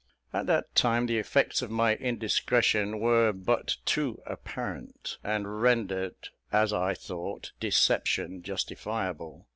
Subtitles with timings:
[0.33, 6.15] "At that time, the effects of my indiscretion were but too apparent, and rendered,
[6.51, 9.45] as I thought, deception justifiable.